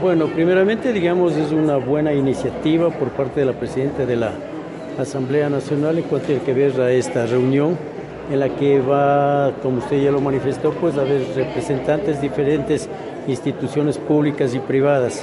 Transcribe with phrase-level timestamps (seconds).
[0.00, 4.32] Bueno, primeramente, digamos, es una buena iniciativa por parte de la presidenta de la
[4.98, 7.76] Asamblea Nacional en cuanto a que ver a esta reunión
[8.32, 12.88] en la que va, como usted ya lo manifestó, pues a haber representantes de diferentes
[13.28, 15.22] instituciones públicas y privadas.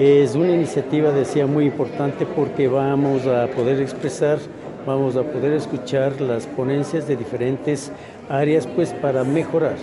[0.00, 4.38] Es una iniciativa, decía, muy importante porque vamos a poder expresar,
[4.86, 7.92] vamos a poder escuchar las ponencias de diferentes
[8.30, 9.76] áreas, pues para mejorar,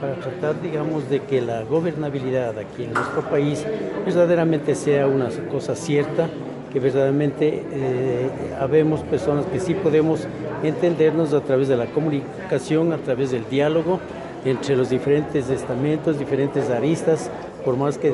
[0.00, 3.64] para tratar, digamos, de que la gobernabilidad aquí en nuestro país
[4.04, 6.28] verdaderamente sea una cosa cierta,
[6.72, 8.30] que verdaderamente eh,
[8.60, 10.26] habemos personas que sí podemos
[10.62, 14.00] entendernos a través de la comunicación, a través del diálogo
[14.44, 17.30] entre los diferentes estamentos, diferentes aristas,
[17.64, 18.12] por más que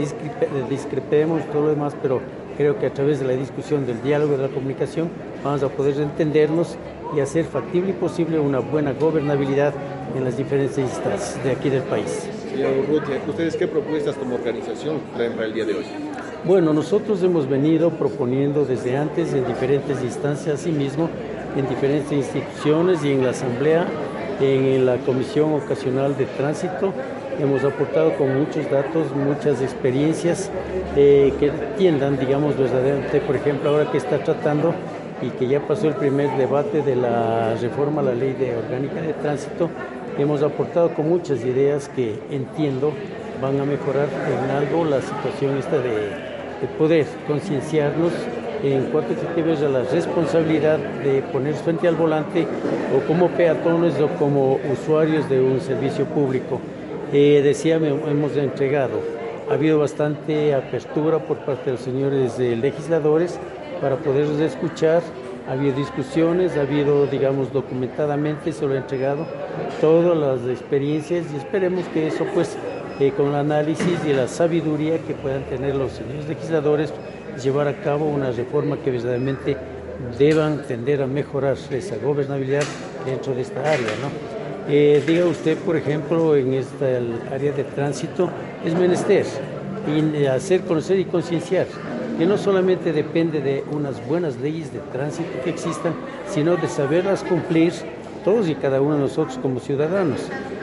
[0.70, 2.20] discrepemos todo lo demás, pero
[2.62, 5.08] creo que a través de la discusión, del diálogo, de la comunicación,
[5.42, 6.76] vamos a poder entendernos
[7.16, 9.74] y hacer factible y posible una buena gobernabilidad
[10.16, 12.28] en las diferentes instancias de aquí del país.
[12.48, 15.84] Señor Urrutia, ¿ustedes qué propuestas como organización traen para el día de hoy?
[16.44, 21.10] Bueno, nosotros hemos venido proponiendo desde antes en diferentes instancias, asimismo,
[21.56, 23.88] en diferentes instituciones y en la Asamblea,
[24.40, 26.92] en la Comisión Ocasional de Tránsito,
[27.40, 30.50] hemos aportado con muchos datos, muchas experiencias
[30.96, 34.74] eh, que tiendan, digamos, verdaderamente, por ejemplo, ahora que está tratando
[35.22, 39.00] y que ya pasó el primer debate de la reforma a la ley de orgánica
[39.00, 39.70] de tránsito,
[40.18, 42.92] hemos aportado con muchas ideas que entiendo
[43.40, 48.12] van a mejorar en algo la situación esta de de poder concienciarnos
[48.62, 52.46] en cuanto a la responsabilidad de poner frente al volante
[52.96, 56.60] o como peatones o como usuarios de un servicio público.
[57.12, 59.00] Eh, decía, hemos entregado,
[59.52, 63.38] ha habido bastante apertura por parte de los señores legisladores
[63.82, 65.02] para poderlos escuchar,
[65.46, 69.26] ha habido discusiones, ha habido, digamos, documentadamente, se lo ha entregado
[69.78, 72.56] todas las experiencias y esperemos que eso pues
[72.98, 76.94] eh, con el análisis y la sabiduría que puedan tener los señores legisladores,
[77.42, 79.58] llevar a cabo una reforma que verdaderamente
[80.18, 82.64] deban tender a mejorar esa gobernabilidad
[83.04, 83.88] dentro de esta área.
[84.00, 84.31] ¿no?
[84.68, 86.86] Eh, diga usted, por ejemplo, en esta
[87.32, 88.30] área de tránsito,
[88.64, 89.26] es menester
[90.30, 91.66] hacer conocer y concienciar
[92.18, 95.94] que no solamente depende de unas buenas leyes de tránsito que existan,
[96.28, 97.72] sino de saberlas cumplir
[98.24, 100.20] todos y cada uno de nosotros como ciudadanos,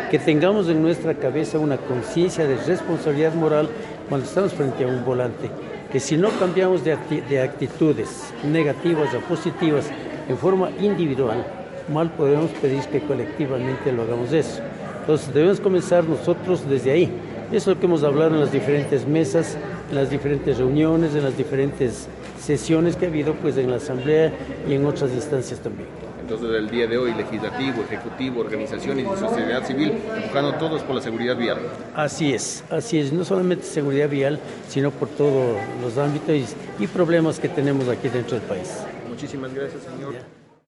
[0.09, 3.69] que tengamos en nuestra cabeza una conciencia de responsabilidad moral
[4.07, 5.49] cuando estamos frente a un volante,
[5.91, 6.93] que si no cambiamos de,
[7.41, 9.89] actitudes negativas o positivas
[10.29, 11.43] en forma individual,
[11.89, 14.61] mal podemos pedir que colectivamente lo hagamos eso.
[15.01, 17.11] Entonces debemos comenzar nosotros desde ahí.
[17.51, 19.57] Eso es lo que hemos hablado en las diferentes mesas,
[19.89, 22.07] en las diferentes reuniones, en las diferentes
[22.39, 24.31] sesiones que ha habido pues en la Asamblea
[24.67, 25.87] y en otras instancias también.
[26.21, 31.01] Entonces, el día de hoy, legislativo, ejecutivo, organizaciones y sociedad civil, enfocando todos por la
[31.01, 31.57] seguridad vial.
[31.95, 37.39] Así es, así es, no solamente seguridad vial, sino por todos los ámbitos y problemas
[37.39, 38.83] que tenemos aquí dentro del país.
[39.09, 40.38] Muchísimas gracias, señor.